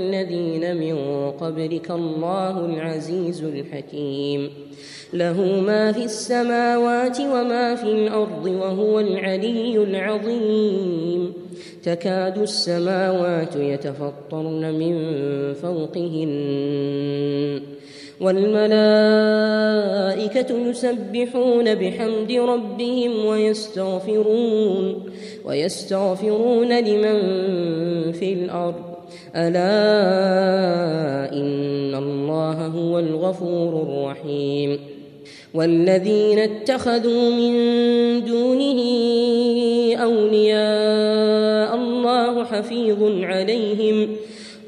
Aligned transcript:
قبلك 1.46 1.92
الله 1.92 2.66
العزيز 2.66 3.44
الحكيم. 3.44 4.50
له 5.14 5.62
ما 5.62 5.92
في 5.92 6.04
السماوات 6.04 7.20
وما 7.20 7.76
في 7.76 7.84
الأرض 7.84 8.46
وهو 8.46 9.00
العلي 9.00 9.78
العظيم. 9.78 11.34
تكاد 11.84 12.38
السماوات 12.38 13.56
يتفطرن 13.56 14.74
من 14.74 14.94
فوقهن. 15.54 17.62
والملائكة 18.22 18.76
يسبحون 20.70 21.76
بحمد 21.76 22.32
ربهم 22.32 23.26
ويستغفرون 23.26 25.04
ويستغفرون 25.46 26.80
لمن 26.80 27.22
في 28.12 28.34
الأرض. 28.34 28.95
ألا 29.36 31.34
إن 31.34 31.96
الله 31.96 32.66
هو 32.66 33.00
الغفور 33.00 33.82
الرحيم. 33.82 34.80
والذين 35.54 36.40
اتخذوا 36.40 37.30
من 37.30 37.54
دونه 38.26 38.80
أولياء 40.04 41.76
الله 41.76 42.44
حفيظ 42.44 43.24
عليهم 43.24 44.08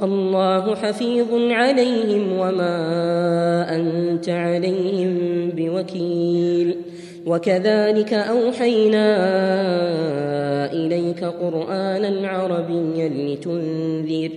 الله 0.04 0.76
حفيظ 0.76 1.28
عليهم 1.34 2.40
وما 2.40 2.78
أنت 3.76 4.30
عليهم 4.30 5.18
بوكيل. 5.56 6.76
وكذلك 7.26 8.14
أوحينا 8.14 9.08
إليك 10.74 11.24
قرآنا 11.24 12.28
عربيا 12.28 13.10
لتنذر 13.10 14.30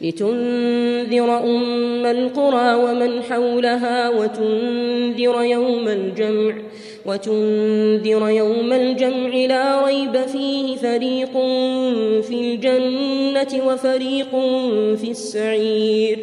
لتنذر 0.00 1.38
أم 1.38 2.06
القرى 2.06 2.74
ومن 2.74 3.22
حولها 3.22 4.08
وتنذر 4.08 5.42
يوم 5.42 5.88
الجمع 5.88 6.54
وتنذر 7.06 8.28
يوم 8.28 8.72
الجمع 8.72 9.28
لا 9.28 9.84
ريب 9.86 10.16
فيه 10.16 10.76
فريق 10.76 11.32
في 12.22 12.34
الجنة 12.34 13.66
وفريق 13.66 14.30
في 14.96 15.10
السعير 15.10 16.18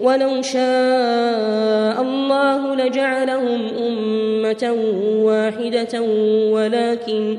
ولو 0.00 0.42
شاء 0.42 2.02
الله 2.02 2.74
لجعلهم 2.74 3.60
أمة 3.78 4.76
واحدة 5.22 6.02
ولكن 6.52 7.38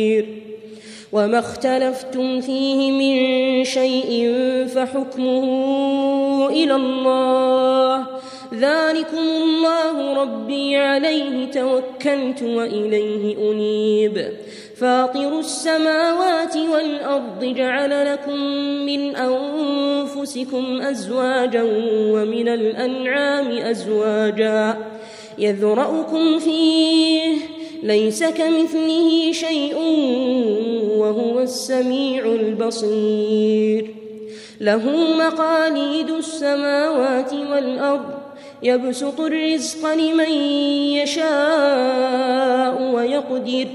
وما 1.13 1.39
اختلفتم 1.39 2.41
فيه 2.41 2.91
من 2.91 3.63
شيء 3.63 4.33
فحكمه 4.75 6.47
إلى 6.49 6.75
الله. 6.75 8.05
ذلكم 8.53 9.17
الله 9.17 10.13
ربي 10.21 10.77
عليه 10.77 11.51
توكلت 11.51 12.43
وإليه 12.43 13.51
أنيب. 13.51 14.31
فاطر 14.77 15.39
السماوات 15.39 16.57
والأرض 16.57 17.43
جعل 17.43 18.13
لكم 18.13 18.39
من 18.85 19.15
أنفسكم 19.15 20.81
أزواجا 20.81 21.63
ومن 22.13 22.47
الأنعام 22.47 23.51
أزواجا 23.51 24.77
يذرأكم 25.37 26.39
فيه 26.39 27.60
ليس 27.83 28.23
كمثله 28.23 29.31
شيء 29.31 29.75
وهو 30.97 31.39
السميع 31.39 32.25
البصير. 32.25 33.95
له 34.61 34.81
مقاليد 35.17 36.09
السماوات 36.09 37.33
والأرض 37.33 38.09
يبسط 38.63 39.19
الرزق 39.19 39.93
لمن 39.93 40.31
يشاء 41.01 42.81
ويقدر 42.93 43.67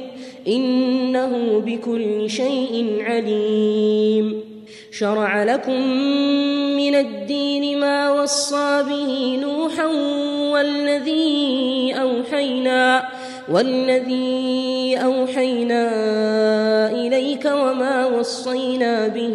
إنه 0.49 1.62
بكل 1.67 2.31
شيء 2.31 2.97
عليم. 3.00 4.56
شرع 4.93 5.44
لكم 5.44 5.81
من 6.77 6.94
الدين 6.94 7.81
ما 7.81 8.23
وصى 8.23 8.83
به 8.88 9.38
نوحا 9.43 9.87
والذي 10.53 11.94
أوحينا 12.00 13.09
والذي 13.48 14.96
أوحينا 15.04 15.86
إليك 16.90 17.44
وما 17.44 18.06
وصينا 18.06 19.08
به 19.08 19.34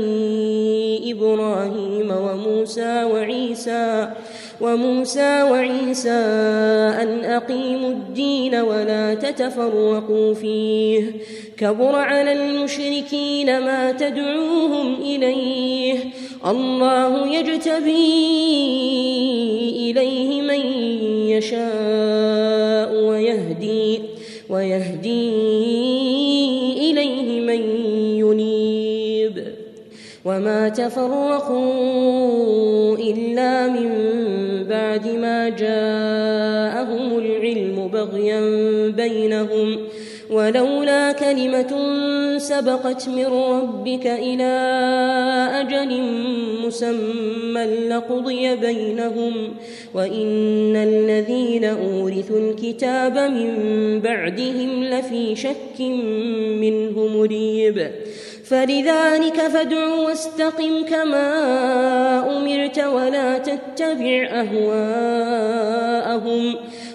إبراهيم 1.06 2.12
وموسى 2.12 3.04
وعيسى 3.04 4.10
وموسى 4.62 5.44
وعيسى 5.44 6.22
أن 7.02 7.26
أقيموا 7.26 7.90
الدين 7.90 8.56
ولا 8.56 9.14
تتفرقوا 9.14 10.34
فيه 10.34 11.12
كبر 11.58 11.96
على 11.96 12.32
المشركين 12.32 13.60
ما 13.60 13.92
تدعوهم 13.92 14.94
إليه 14.94 15.98
الله 16.48 17.28
يجتبي 17.28 18.32
إليه 19.92 20.42
من 20.42 20.62
يشاء 21.30 22.61
ويهدي 23.02 24.02
ويهدي 24.50 25.30
إليه 26.92 27.42
من 27.42 27.62
ينيب 28.20 29.44
وما 30.26 30.70
تفرقوا 30.70 32.12
إلا 32.98 33.68
من 33.68 33.90
بعد 34.70 35.08
ما 35.08 35.50
جاءهم 35.50 37.18
العلم 37.18 37.88
بغيا 37.94 38.42
بينهم 38.90 39.78
ولولا 40.32 41.12
كلمة 41.12 41.74
سبقت 42.38 43.10
من 43.10 43.26
ربك 43.26 44.08
إلى 44.08 44.52
أجل 45.74 46.02
مسمى 46.66 47.64
لقضي 47.90 48.56
بينهم 48.56 49.54
وإن 49.94 50.76
الذين 50.76 51.66
أورثوا 51.66 52.40
الكتاب 52.40 53.18
من 53.18 53.50
بعدهم 54.00 54.84
لفي 54.84 55.36
شك 55.36 55.82
منه 56.62 57.08
مريب 57.08 57.92
فلذلك 58.44 59.42
فادع 59.54 59.88
واستقم 59.88 60.84
كما 60.90 61.28
أمرت 62.38 62.80
ولا 62.80 63.38
تتبع 63.38 64.28
أهواءهم 64.42 66.02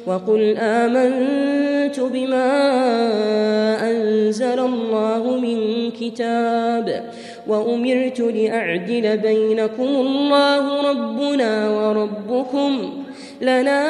وقل 0.06 0.56
آمنت 0.58 2.00
بما 2.00 2.46
أنزل 3.90 4.60
الله 4.60 5.36
من 5.36 5.90
كتاب 5.90 7.10
وأمرت 7.48 8.20
لأعدل 8.20 9.16
بينكم 9.16 9.88
الله 9.88 10.90
ربنا 10.90 11.70
وربكم 11.70 13.02
لنا 13.40 13.82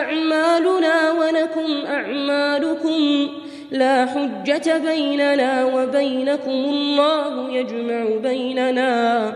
أعمالنا 0.00 1.12
ولكم 1.12 1.86
أعمالكم 1.86 3.28
لا 3.70 4.06
حجة 4.06 4.78
بيننا 4.78 5.64
وبينكم 5.64 6.50
الله 6.50 7.50
يجمع 7.50 8.04
بيننا 8.22 9.32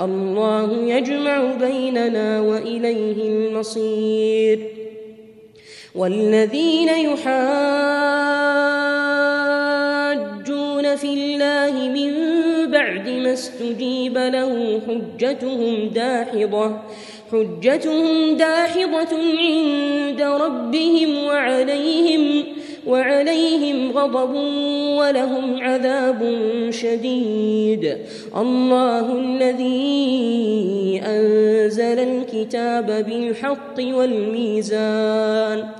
الله 0.00 0.72
يجمع 0.82 1.52
بيننا 1.60 2.40
وإليه 2.40 3.28
المصير 3.28 4.60
والذين 5.94 6.88
يحاجون 6.88 7.30
في 10.96 11.14
الله 11.14 11.88
من 11.88 12.29
بعد 12.80 13.08
ما 13.08 13.32
استجيب 13.32 14.18
له 14.18 14.80
حجتهم 14.88 15.88
داحضة 15.88 16.76
حجتهم 17.32 18.36
داحضة 18.36 19.16
عند 19.38 20.22
ربهم 20.22 21.24
وعليهم 21.24 22.44
وعليهم 22.86 23.92
غضب 23.92 24.34
ولهم 24.98 25.62
عذاب 25.62 26.38
شديد. 26.70 27.96
الله 28.36 29.18
الذي 29.18 31.00
أنزل 31.06 31.98
الكتاب 31.98 33.04
بالحق 33.08 33.78
والميزان. 33.78 35.79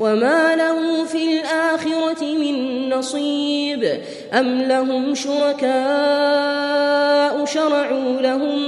وما 0.00 0.56
له 0.56 1.04
في 1.04 1.24
الآخرة 1.24 2.24
من 2.24 2.88
نصيب 2.88 4.00
أم 4.32 4.62
لهم 4.62 5.14
شركاء 5.14 6.68
شرعوا 7.44 8.20
لهم 8.20 8.58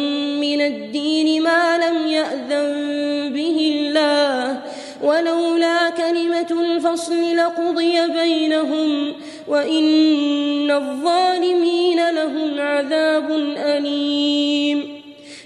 من 0.41 0.61
الدين 0.61 1.43
ما 1.43 1.79
لم 1.79 2.07
يأذن 2.07 3.33
به 3.33 3.73
الله 3.75 4.61
ولولا 5.03 5.91
كلمة 5.91 6.63
الفصل 6.63 7.37
لقضي 7.37 8.07
بينهم 8.07 9.13
وإن 9.49 10.71
الظالمين 10.71 12.11
لهم 12.11 12.61
عذاب 12.61 13.31
أليم 13.57 14.50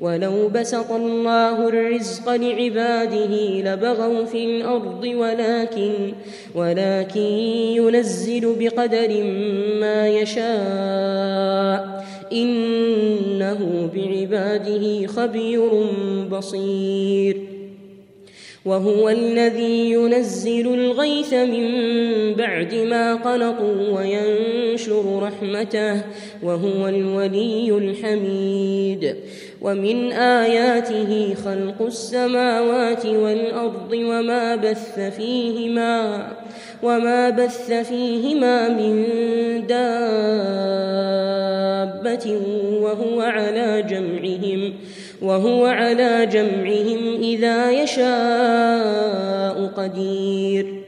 ولو 0.00 0.48
بسط 0.48 0.92
الله 0.92 1.68
الرزق 1.68 2.32
لعباده 2.32 3.34
لبغوا 3.60 4.24
في 4.24 4.44
الأرض 4.44 5.04
ولكن 5.04 5.92
ولكن 6.54 7.20
ينزل 7.80 8.54
بقدر 8.58 9.24
ما 9.80 10.08
يشاء 10.08 12.04
إنه 12.32 13.90
بعباده 13.94 15.06
خبير 15.06 15.70
بصير. 16.30 17.48
وهو 18.64 19.08
الذي 19.08 19.90
ينزل 19.90 20.74
الغيث 20.74 21.34
من 21.34 21.64
بعد 22.34 22.74
ما 22.74 23.14
قنطوا 23.14 23.98
وينشر 23.98 25.22
رحمته 25.22 26.02
وهو 26.42 26.88
الولي 26.88 27.70
الحميد. 27.70 29.16
ومن 29.62 30.12
آياته 30.12 31.34
خلق 31.34 31.82
السماوات 31.86 33.06
والأرض 33.06 33.92
وما 33.92 34.56
بث 34.56 35.00
فيهما 35.00 36.28
وما 36.82 37.30
بث 37.30 37.72
فيهما 37.72 38.68
من 38.68 39.06
دابة 39.66 39.98
وهو 42.82 43.20
على 43.20 43.82
جمعهم 43.82 44.74
وهو 45.22 45.66
على 45.66 46.26
جمعهم 46.26 47.14
إذا 47.22 47.70
يشاء 47.70 49.66
قدير 49.76 50.87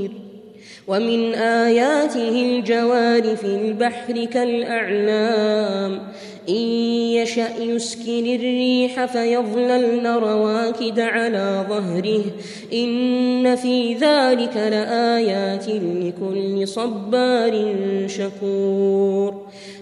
ومن 0.87 1.33
آياته 1.35 2.29
الجوار 2.29 3.35
في 3.35 3.45
البحر 3.45 4.25
كالأعلام. 4.25 5.99
إن 6.49 6.55
يشأ 7.15 7.49
يسكن 7.59 8.35
الريح 8.35 9.05
فيظللن 9.05 10.07
رواكد 10.07 10.99
على 10.99 11.65
ظهره. 11.69 12.23
إن 12.73 13.55
في 13.55 13.93
ذلك 13.93 14.57
لآيات 14.57 15.67
لكل 15.69 16.67
صبار 16.67 17.75
شكور. 18.07 19.41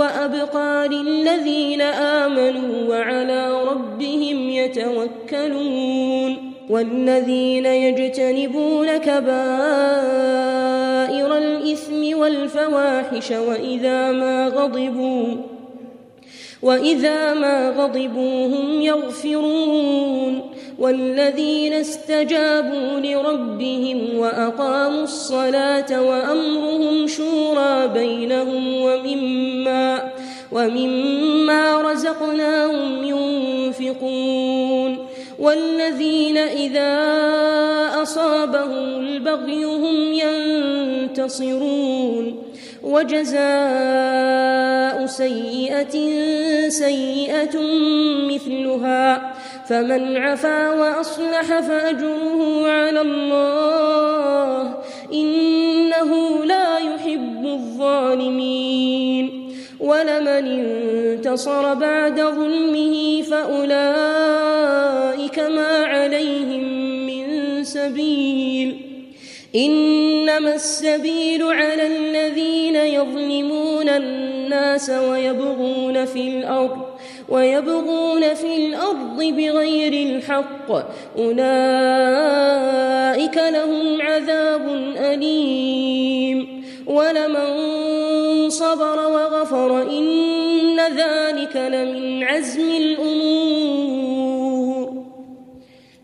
وأبقى 0.00 0.88
للذين 0.88 1.80
آمنوا 1.80 2.88
وعلى 2.88 3.62
ربهم 3.62 4.50
يتوكلون 4.50 6.36
والذين 6.70 7.66
يجتنبون 7.66 8.96
كبائر 8.96 9.30
الإثم 11.38 12.18
والفواحش 12.18 13.30
وإذا 13.30 14.12
ما 14.12 14.48
غضبوا 14.48 15.36
وإذا 16.62 17.34
ما 17.34 17.70
غضبوا 17.70 18.46
هم 18.46 18.80
يغفرون 18.80 20.50
والذين 20.78 21.72
استجابوا 21.72 23.00
لربهم 23.00 24.18
وأقاموا 24.18 25.02
الصلاة 25.02 26.02
وأمرهم 26.02 27.06
شورى 27.06 27.88
بينهم 27.88 28.82
ومما 28.82 30.12
ومما 30.52 31.82
رزقناهم 31.82 33.04
ينفقون 33.04 35.06
والذين 35.38 36.38
إذا 36.38 36.92
أصابهم 38.02 39.00
البغي 39.00 39.64
هم 39.64 40.12
ينتصرون 41.08 42.49
وجزاء 42.82 43.40
سيئة 45.06 45.94
سيئة 46.68 47.58
مثلها 48.30 49.32
فمن 49.68 50.16
عفا 50.16 50.70
وأصلح 50.70 51.60
فأجره 51.60 52.68
على 52.68 53.00
الله 53.00 54.74
إنه 55.12 56.44
لا 56.44 56.78
يحب 56.78 57.46
الظالمين 57.46 58.70
ولمن 59.80 60.28
انتصر 60.28 61.74
بعد 61.74 62.20
ظلمه 62.20 63.22
فأولئك 63.22 64.58
ما 65.38 65.84
عليهم 65.84 66.62
من 67.06 67.64
سبيل 67.64 68.89
إنما 69.56 70.54
السبيل 70.54 71.42
على 71.42 71.86
الذين 71.86 72.76
يظلمون 72.76 73.88
الناس 73.88 74.90
ويبغون 74.90 76.04
في 76.04 76.28
الأرض 76.28 76.78
ويبغون 77.28 78.34
في 78.34 78.56
الأرض 78.56 79.16
بغير 79.16 79.92
الحق. 79.92 80.70
أولئك 81.18 81.40
لهم 83.36 84.02
عذاب 84.02 84.68
أليم. 84.96 86.64
ولمن 86.86 87.50
صبر 88.50 89.08
وغفر 89.12 89.82
إن 89.82 90.80
ذلك 90.80 91.56
لمن 91.56 92.22
عزم 92.22 92.70
الأمور. 92.76 94.10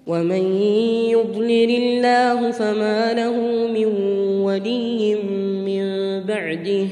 ومن 0.07 0.96
يضلل 1.27 1.71
الله 1.71 2.51
فما 2.51 3.13
له 3.13 3.37
من 3.75 3.87
ولي 4.43 5.15
من 5.67 5.85
بعده. 6.27 6.87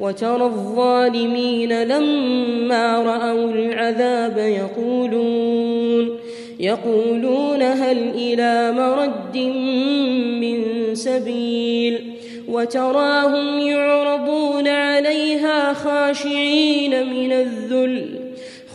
وترى 0.00 0.44
الظالمين 0.44 1.82
لما 1.82 3.02
رأوا 3.02 3.50
العذاب 3.50 4.38
يقولون 4.38 6.18
يقولون 6.60 7.62
هل 7.62 7.98
إلى 8.14 8.72
مرد 8.72 9.36
من 10.40 10.64
سبيل؟ 10.94 12.16
وتراهم 12.48 13.58
يعرضون 13.58 14.68
عليها 14.68 15.72
خاشعين 15.72 17.10
من 17.10 17.32
الذل 17.32 18.15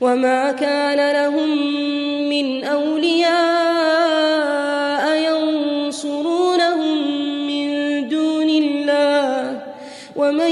وما 0.00 0.52
كان 0.52 1.12
لهم 1.12 1.48
من 2.28 2.64
أولياء 2.64 3.38
ينصرونهم 5.28 6.96
من 7.46 7.68
دون 8.08 8.48
الله 8.48 9.62
ومن 10.16 10.50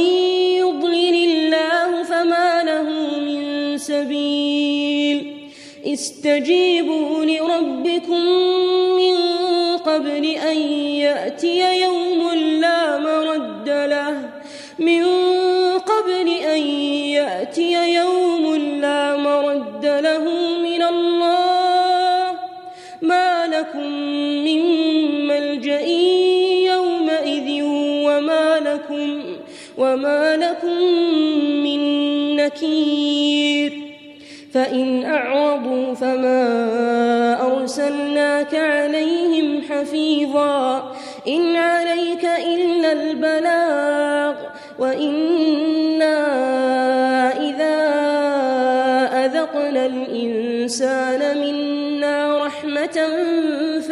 يضلل 0.59 1.15
الله 1.15 2.03
فما 2.03 2.63
له 2.63 3.19
من 3.19 3.79
سبيل 3.79 5.37
استجيبوا 5.87 7.25
لربكم 7.25 8.21
من 8.99 9.17
قبل 9.77 10.25
أن 10.25 10.57
يأتي 11.07 11.81
يوم 11.83 12.06
لكم 23.87 24.45
من 24.45 24.63
ملجأ 25.27 25.81
يومئذ 26.67 27.63
وما 28.07 28.59
لكم 28.61 29.23
وما 29.79 30.37
لكم 30.37 30.83
من 31.65 31.81
نكير 32.37 33.73
فإن 34.53 35.05
أعرضوا 35.05 35.95
فما 35.95 36.43
أرسلناك 37.53 38.55
عليهم 38.55 39.63
حفيظا 39.63 40.93
إن 41.29 41.57
عليك 41.57 42.25
إلا 42.25 42.93
البلاغ 42.93 44.35
وإنا 44.79 46.17
إذا 47.37 47.77
أذقنا 49.25 49.87
الإنسان 49.87 51.17
رحمة 51.17 51.46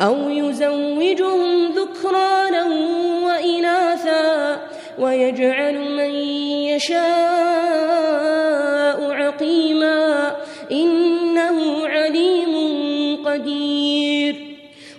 أو 0.00 0.28
يزوجهم 0.28 1.72
ذكرانا 1.72 2.64
وإناثا 3.24 4.60
ويجعل 4.98 5.96
من 5.96 6.14
يشاء 6.70 7.02
عقيما 9.10 10.36
إنه 10.70 11.88
عليم 11.88 12.52
قدير. 13.26 14.52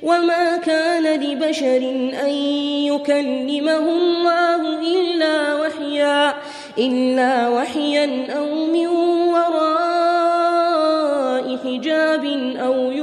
وما 0.04 0.58
كان 0.58 1.22
لبشر 1.22 1.78
أن 2.24 2.30
يكلمه 2.92 3.78
الله 3.78 4.80
إلا 4.80 5.56
وحيا 5.56 6.34
إلا 6.78 7.50
وحيا 7.50 8.28
أو 8.38 8.66
من 8.66 8.88
وراء 9.28 10.28
حجاب 11.64 12.26
أو 12.60 12.92
يرى 12.92 13.03